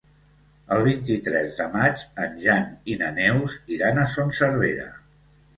[0.75, 2.65] El vint-i-tres de maig en Jan
[2.95, 4.91] i na Neus iran a Son Servera.